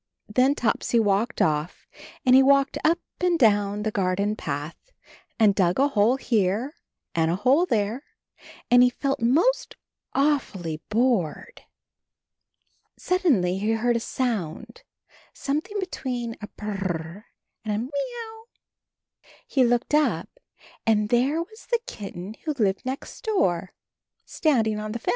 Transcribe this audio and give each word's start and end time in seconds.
Then 0.27 0.55
Topsy 0.55 0.99
walked 0.99 1.43
off 1.43 1.85
and 2.25 2.33
he 2.33 2.41
walked 2.41 2.75
up 2.83 2.97
and 3.19 3.37
down 3.37 3.83
the 3.83 3.91
garden 3.91 4.35
path, 4.35 4.89
and 5.37 5.53
dug 5.53 5.77
a 5.77 5.89
hole 5.89 6.15
here 6.15 6.73
and 7.13 7.29
a 7.29 7.35
hole 7.35 7.67
there, 7.67 8.01
and 8.71 8.81
he 8.81 8.89
felt 8.89 9.19
most 9.21 9.75
aw 10.15 10.39
fully 10.39 10.77
bored. 10.89 11.61
AND 12.97 12.97
HIS 12.97 13.03
KITTEN 13.03 13.03
TOPSY 13.03 13.03
65 13.03 13.03
Suddenly 13.03 13.57
he 13.59 13.71
heard 13.73 13.95
a 13.95 13.99
sound, 13.99 14.81
something 15.33 15.79
be 15.79 15.85
tween 15.85 16.35
a 16.41 16.47
p 16.47 16.65
r 16.65 16.71
r 16.71 16.77
r 17.05 17.25
and 17.63 17.71
a 17.71 17.75
m 17.77 17.81
i 17.81 17.81
m 17.85 17.89
i 17.89 17.89
a 18.17 18.23
o 18.25 18.33
u. 18.47 18.47
He 19.45 19.63
looked 19.63 19.93
up, 19.93 20.39
and 20.83 21.09
there 21.09 21.43
was 21.43 21.67
the 21.69 21.77
kitten 21.85 22.33
who 22.45 22.53
lived 22.53 22.81
next 22.85 23.23
door, 23.23 23.73
standing 24.25 24.79
on 24.79 24.93
the 24.93 24.97
fence. 24.97 25.09